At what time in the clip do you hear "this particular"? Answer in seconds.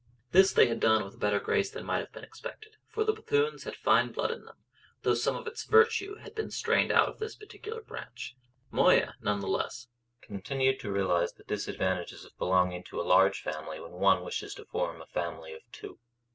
7.19-7.83